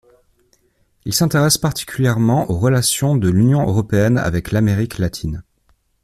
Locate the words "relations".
2.57-3.15